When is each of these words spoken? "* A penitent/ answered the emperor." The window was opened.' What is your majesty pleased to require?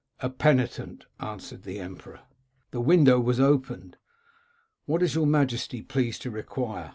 "* 0.13 0.19
A 0.19 0.31
penitent/ 0.31 1.05
answered 1.19 1.61
the 1.61 1.79
emperor." 1.79 2.21
The 2.71 2.81
window 2.81 3.19
was 3.19 3.39
opened.' 3.39 3.97
What 4.87 5.03
is 5.03 5.13
your 5.13 5.27
majesty 5.27 5.83
pleased 5.83 6.23
to 6.23 6.31
require? 6.31 6.89